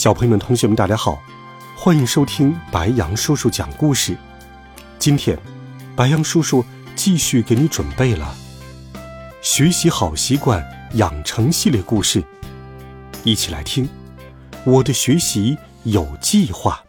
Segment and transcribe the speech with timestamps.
[0.00, 1.20] 小朋友们、同学们，大家好，
[1.76, 4.16] 欢迎收听白羊叔叔讲故事。
[4.98, 5.38] 今天，
[5.94, 6.64] 白羊叔叔
[6.96, 8.34] 继续给你准备了
[9.42, 12.24] 学习好习惯养成系列故事，
[13.24, 13.86] 一起来听。
[14.64, 16.82] 我的学习有计划。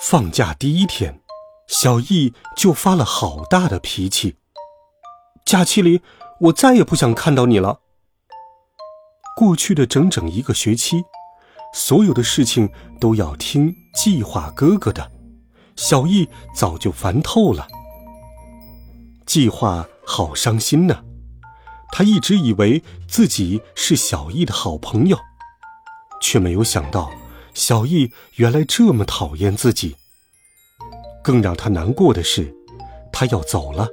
[0.00, 1.18] 放假第一天，
[1.66, 4.36] 小易就发了好大的脾气。
[5.44, 6.00] 假期里，
[6.42, 7.80] 我再也不想看到你了。
[9.36, 11.02] 过去的整整一个学期，
[11.74, 15.10] 所有的事情都要听计划哥哥的，
[15.74, 17.66] 小易早就烦透了。
[19.26, 21.02] 计划好伤心呢，
[21.90, 25.18] 他一直以为自己是小易的好朋友，
[26.20, 27.10] 却没有想到
[27.54, 29.96] 小易原来这么讨厌自己。
[31.24, 32.54] 更让他难过的是，
[33.10, 33.88] 他要走了，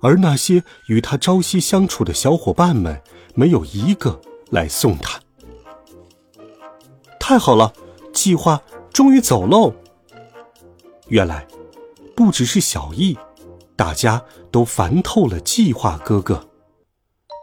[0.00, 3.00] 而那些与他朝夕相处的小伙伴们，
[3.34, 4.20] 没有一个。
[4.50, 5.20] 来送他，
[7.20, 7.72] 太好了！
[8.12, 8.60] 计划
[8.92, 9.72] 终于走喽。
[11.08, 11.46] 原来，
[12.16, 13.16] 不只是小易，
[13.76, 16.48] 大家都烦透了计划哥哥，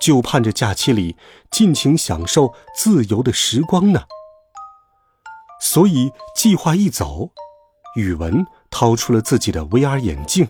[0.01, 1.15] 就盼着假期里
[1.51, 4.03] 尽情享受自由的时光呢。
[5.61, 7.31] 所以，计划一走，
[7.95, 10.49] 语文掏出了自己的 VR 眼镜，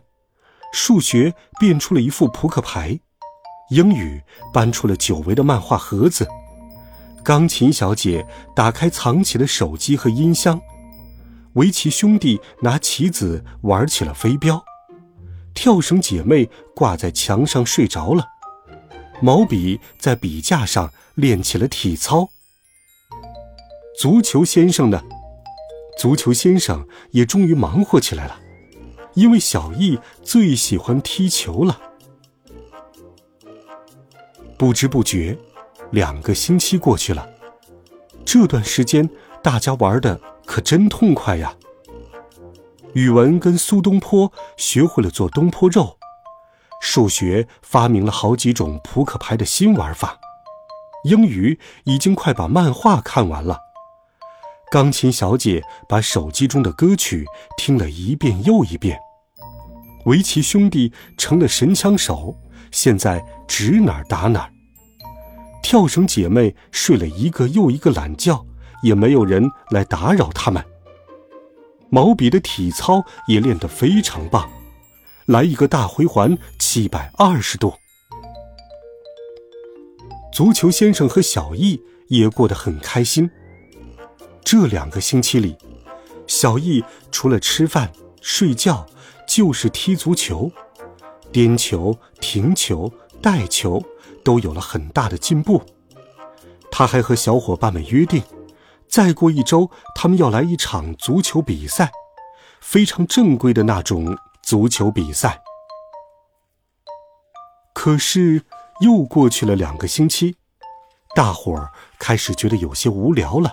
[0.74, 3.00] 数学变出了一副扑克牌，
[3.70, 6.28] 英语搬出了久违的漫画盒子。
[7.26, 8.24] 钢琴小姐
[8.56, 10.62] 打开藏起的手机和音箱，
[11.54, 14.64] 围棋兄弟拿棋子玩起了飞镖，
[15.56, 18.28] 跳绳姐妹挂在墙上睡着了，
[19.24, 22.30] 毛笔在笔架上练起了体操。
[24.00, 25.02] 足球先生呢？
[25.98, 28.40] 足球先生也终于忙活起来了，
[29.16, 31.82] 因为小易最喜欢踢球了。
[34.60, 35.36] 不知不觉。
[35.92, 37.28] 两个星期过去了，
[38.26, 39.10] 这段时间
[39.42, 41.54] 大家玩的可真痛快呀！
[42.94, 45.98] 语文跟苏东坡学会了做东坡肉，
[46.82, 50.18] 数学发明了好几种扑克牌的新玩法，
[51.04, 53.60] 英语已经快把漫画看完了，
[54.72, 57.26] 钢琴小姐把手机中的歌曲
[57.58, 59.00] 听了一遍又一遍，
[60.06, 62.36] 围棋兄弟成了神枪手，
[62.72, 64.55] 现在指哪儿打哪儿。
[65.66, 68.46] 跳绳姐妹睡了一个又一个懒觉，
[68.84, 70.64] 也没有人来打扰她们。
[71.90, 74.48] 毛笔的体操也练得非常棒，
[75.26, 77.74] 来一个大回环七百二十度。
[80.32, 83.28] 足球先生和小易也过得很开心。
[84.44, 85.58] 这两个星期里，
[86.28, 88.86] 小易除了吃饭睡觉，
[89.28, 90.52] 就是踢足球，
[91.32, 93.84] 颠球、停球、带球。
[94.26, 95.64] 都有了很大的进步。
[96.70, 98.22] 他还和小伙伴们约定，
[98.90, 101.90] 再过一周，他们要来一场足球比赛，
[102.60, 105.42] 非常正规的那种足球比赛。
[107.74, 108.44] 可是，
[108.82, 110.36] 又过去了两个星期，
[111.16, 113.52] 大伙儿开始觉得有些无聊了。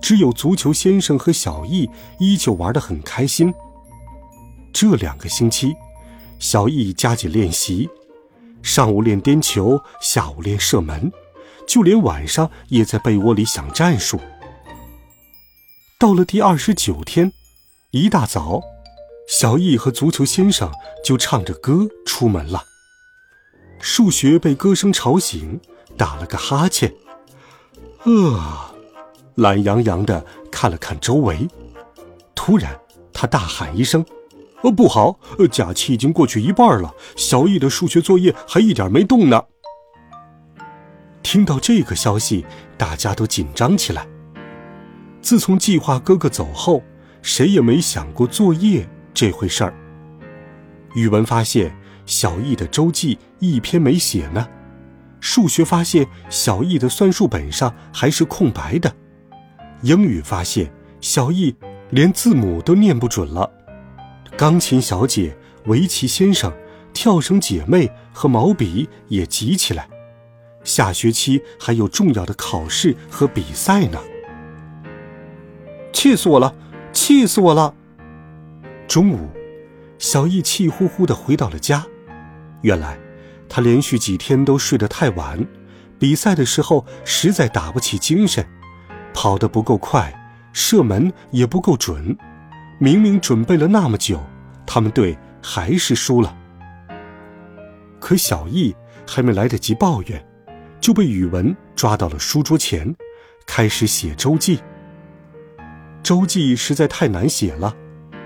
[0.00, 1.88] 只有足球先生和小易
[2.18, 3.54] 依旧玩得很开心。
[4.72, 5.76] 这两个星期，
[6.40, 7.88] 小易加紧练习。
[8.62, 11.12] 上午练颠球，下午练射门，
[11.66, 14.20] 就连晚上也在被窝里想战术。
[15.98, 17.32] 到了第二十九天，
[17.90, 18.60] 一大早，
[19.28, 20.70] 小易和足球先生
[21.04, 22.62] 就唱着歌出门了。
[23.80, 25.60] 数学被歌声吵醒，
[25.96, 26.92] 打了个哈欠，
[28.04, 28.74] 呃，
[29.34, 31.48] 懒洋洋的看了看周围，
[32.34, 32.80] 突然
[33.12, 34.04] 他大喊一声。
[34.62, 35.18] 呃，不好！
[35.38, 39.42] 呃，假期已经过去一半了，小易的数学作业还一点没动呢。
[41.22, 42.44] 听到这个消息，
[42.76, 44.06] 大家都紧张起来。
[45.20, 46.82] 自从计划哥哥走后，
[47.22, 49.74] 谁也没想过作业这回事儿。
[50.94, 51.74] 语文发现
[52.06, 54.46] 小易的周记一篇没写呢，
[55.20, 58.92] 数学发现小易的算术本上还是空白的，
[59.82, 60.70] 英语发现
[61.00, 61.54] 小易
[61.90, 63.50] 连字母都念不准了。
[64.36, 65.36] 钢琴小姐、
[65.66, 66.52] 围棋先生、
[66.92, 69.88] 跳绳姐妹和毛笔也急起来，
[70.64, 73.98] 下学期还有重要的考试和比赛呢。
[75.92, 76.54] 气死我了！
[76.92, 77.74] 气死我了！
[78.88, 79.28] 中午，
[79.98, 81.86] 小易气呼呼的回到了家。
[82.62, 82.98] 原来，
[83.48, 85.46] 他连续几天都睡得太晚，
[85.98, 88.44] 比赛的时候实在打不起精神，
[89.14, 90.12] 跑得不够快，
[90.52, 92.16] 射门也不够准。
[92.82, 94.20] 明明准备了那么久，
[94.66, 96.36] 他们队还是输了。
[98.00, 98.74] 可小易
[99.06, 100.26] 还没来得及抱怨，
[100.80, 102.92] 就被语文抓到了书桌前，
[103.46, 104.58] 开始写周记。
[106.02, 107.72] 周记实在太难写了，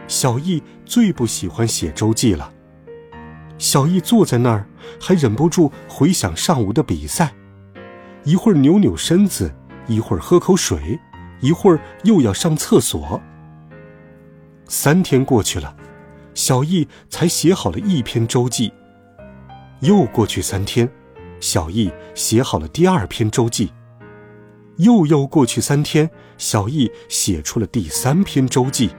[0.08, 2.50] 小易最不喜欢写周记了。
[3.58, 4.66] 小易坐在那儿，
[4.98, 7.30] 还忍不住回想上午的比赛，
[8.24, 9.54] 一会儿扭扭身子，
[9.86, 10.98] 一会儿喝口水，
[11.42, 13.20] 一会儿又要上厕所。
[14.68, 15.76] 三天过去了，
[16.34, 18.72] 小易才写好了一篇周记。
[19.80, 20.90] 又过去三天，
[21.40, 23.72] 小易写好了第二篇周记。
[24.78, 28.90] 又又过去三天，小易写出了第三篇周记。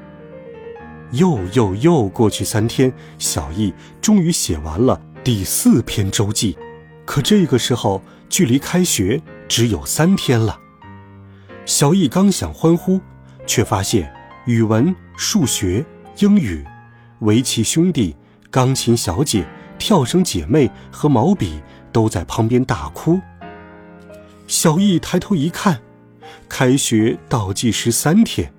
[1.12, 6.58] 又又又过去三天，小易终于写完了第四篇周记。
[7.06, 10.60] 可这个时候，距离开学只有三天了。
[11.66, 13.00] 小易刚想欢呼，
[13.46, 14.14] 却发现
[14.46, 15.84] 语文、数学、
[16.20, 16.64] 英语、
[17.22, 18.16] 围棋兄弟、
[18.52, 19.44] 钢琴小姐、
[19.80, 21.60] 跳绳姐妹和毛笔
[21.92, 23.20] 都在旁边大哭。
[24.46, 25.82] 小易抬头一看，
[26.48, 28.54] 开学倒计时三天。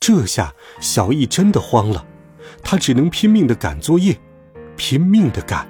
[0.00, 2.04] 这下小易真的慌了，
[2.64, 4.18] 他只能拼命的赶作业，
[4.76, 5.68] 拼命的赶，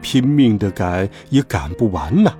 [0.00, 2.36] 拼命的赶也赶不完呢。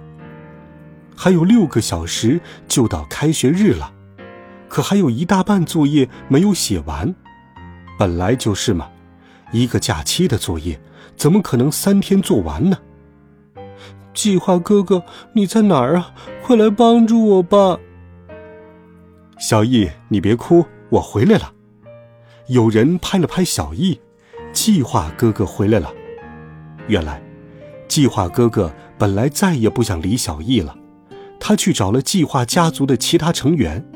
[1.14, 3.94] 还有六个小时就到开学日了，
[4.72, 7.14] 可还有一大半作业没有写完。
[7.98, 8.88] 本来就是嘛，
[9.52, 10.80] 一个假期的作业
[11.14, 12.78] 怎么可能三天做完呢？
[14.14, 15.04] 计划哥哥，
[15.34, 16.14] 你在哪儿啊？
[16.42, 17.78] 快来帮助我吧！
[19.38, 21.52] 小易，你别哭，我回来了。
[22.46, 24.00] 有人拍了拍小易，
[24.54, 25.92] 计划哥哥回来了。
[26.86, 27.22] 原来，
[27.88, 30.74] 计划哥哥本来再也不想理小易了，
[31.38, 33.86] 他去找了计划家族的其他成员。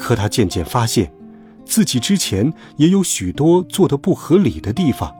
[0.00, 1.12] 可他渐渐发现，
[1.66, 5.14] 自己之前也有许多做的不合理的地方，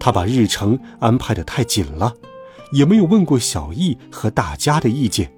[0.00, 2.12] 他把日程安排的太紧了。
[2.72, 5.30] 也没有问过小易和大家的意见，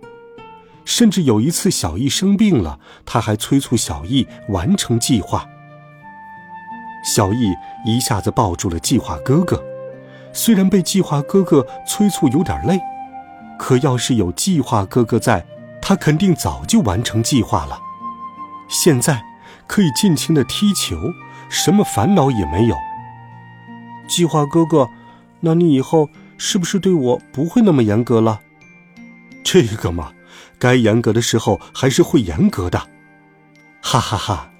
[0.86, 5.46] 甚至有一次小易生病了，他还催促小易完成计划。
[7.04, 7.52] 小易
[7.84, 9.62] 一下子抱住了计划哥哥，
[10.32, 12.80] 虽然被计划哥哥催促有点累，
[13.58, 15.44] 可要是有计划哥哥在，
[15.82, 17.78] 他肯定早就完成计划了。
[18.68, 19.22] 现在
[19.66, 20.96] 可以尽情的踢球，
[21.48, 22.76] 什么烦恼也没有。
[24.08, 24.88] 计划哥哥，
[25.40, 26.08] 那你以后？
[26.38, 28.42] 是不是对我不会那么严格了？
[29.42, 30.12] 这个嘛，
[30.58, 32.78] 该严格的时候还是会严格的。
[33.80, 34.50] 哈哈哈，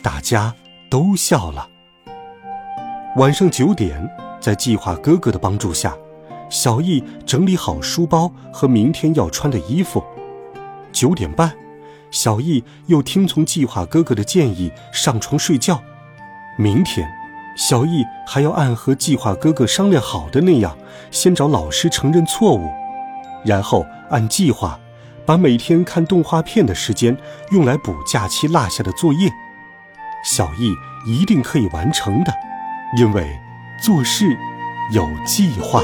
[0.00, 0.54] 大家
[0.88, 1.68] 都笑了。
[3.16, 4.08] 晚上九点，
[4.40, 5.92] 在计划哥哥的帮助下，
[6.48, 10.04] 小易整理好书包和明天要穿的衣服。
[10.92, 11.52] 九点半，
[12.14, 15.82] 小易又听从计划哥哥的建议上床睡觉。
[16.56, 17.06] 明天。
[17.56, 20.76] 小易还要按和计划哥哥商量好的那样，
[21.12, 22.68] 先找老师承认错误，
[23.44, 24.76] 然后按计划，
[25.24, 27.16] 把每天看动画片的时间
[27.52, 29.30] 用来补假期落下的作业。
[30.24, 30.72] 小易
[31.08, 32.32] 一定可以完成的，
[32.98, 33.38] 因为
[33.80, 34.36] 做事
[34.92, 35.80] 有计划。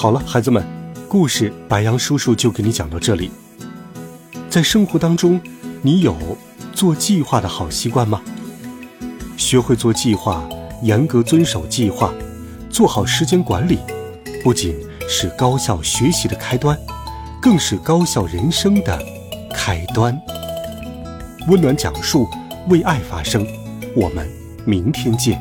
[0.00, 0.64] 好了，孩子们，
[1.10, 3.30] 故事白杨叔叔就给你讲到这里。
[4.48, 5.38] 在生活当中，
[5.82, 6.16] 你有
[6.72, 8.22] 做计划的好习惯吗？
[9.36, 10.42] 学会做计划，
[10.82, 12.14] 严格遵守计划，
[12.70, 13.78] 做好时间管理，
[14.42, 14.74] 不仅
[15.06, 16.74] 是高效学习的开端，
[17.38, 18.98] 更是高效人生的
[19.52, 20.18] 开端。
[21.48, 22.26] 温暖讲述，
[22.70, 23.46] 为爱发声。
[23.94, 24.26] 我们
[24.64, 25.38] 明天见，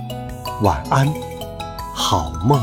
[0.61, 1.07] 晚安，
[1.95, 2.61] 好梦。